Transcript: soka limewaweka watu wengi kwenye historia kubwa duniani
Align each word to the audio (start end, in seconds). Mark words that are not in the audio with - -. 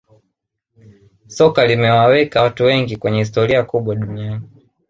soka 1.27 1.65
limewaweka 1.67 2.41
watu 2.41 2.63
wengi 2.63 2.95
kwenye 2.97 3.19
historia 3.19 3.63
kubwa 3.63 3.95
duniani 3.95 4.49